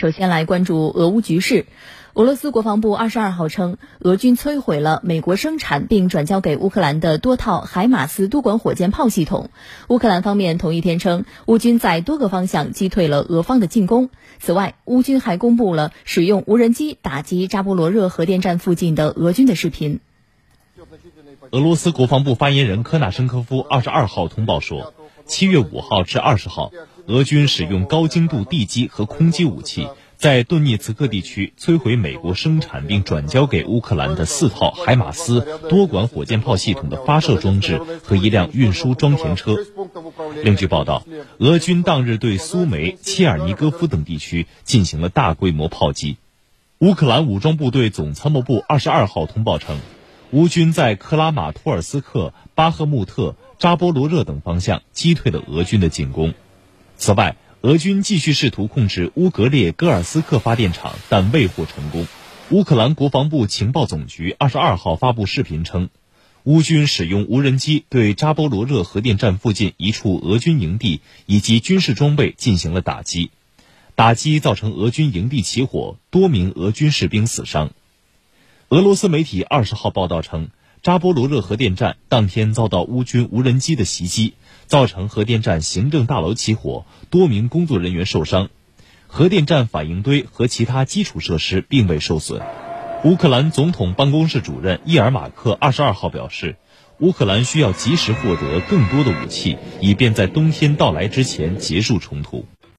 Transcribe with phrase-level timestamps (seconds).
[0.00, 1.66] 首先来关注俄乌局势。
[2.14, 9.50] 俄罗斯国防部二十二号称，俄军摧毁了美国生产并转交给乌克兰的多套海马斯多管火箭炮系统。
[9.88, 14.08] 乌克兰方面同一天称，乌军在多个方向击退了俄方的进攻。
[14.38, 20.00] 此外，乌军还公布了使用无人机打击扎波罗热核电站附近的俄军的视频。
[21.50, 24.94] 俄罗斯国防部发言人科纳申科夫二十二号通报说，
[25.26, 26.72] 七月五号至二十号。
[27.10, 39.56] 俄军使用高精度地基和空基武器，在顿涅茨克地区摧毁美国生产并转交给乌克兰的四套海马斯多管火箭炮系统的发射装置和一辆运输装填车。
[40.44, 41.04] 另据报道，
[41.38, 46.16] 俄军当日对苏梅、切尔尼戈夫等地区进行了大规模炮击。
[46.78, 49.80] 乌克兰武装部队总参谋部二十二号通报称，
[50.30, 56.34] 乌军在克拉马托尔斯克、巴赫穆特、扎波罗热等方向击退了俄军的进攻。
[57.00, 62.06] 此外，俄军继续试图控制乌格列戈尔斯克发电厂，但未获成功。
[62.50, 65.88] 乌克兰国防部情报总局二十二号发布视频称，
[66.44, 73.30] 乌军使用无人机对扎波罗热核电站附近一处俄军营地以及军事装备进行了打击，
[73.94, 77.70] 打击造成俄军营地起火，多名俄军士兵死伤。
[78.68, 80.50] 俄罗斯媒体二十号报道称。
[80.82, 84.32] 扎波罗热核电站当天遭到乌军无人机的袭击，
[84.64, 88.48] 造成核电站行政大楼起火，多名工作人员受伤。
[89.06, 92.40] 核电站反应堆和其他基础设施并未受损。
[93.04, 96.56] 乌克兰总统办公室主任伊尔马克二十二号表示，
[96.98, 102.46] 乌克兰需要及时获得更多的武器，以便在冬天到来之前结束冲突。